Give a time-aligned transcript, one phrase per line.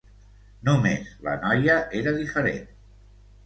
[0.69, 2.69] Només la noia era diferent.